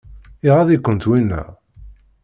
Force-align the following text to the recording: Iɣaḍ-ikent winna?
Iɣaḍ-ikent 0.47 1.07
winna? 1.09 1.41